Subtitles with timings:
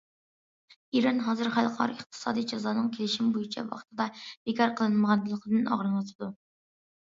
[0.99, 6.33] ئىران ھازىر خەلقئارا ئىقتىسادىي جازانىڭ كېلىشىم بويىچە ۋاقتىدا بىكار قىلىنمىغانلىقىدىن ئاغرىنىۋاتىدۇ.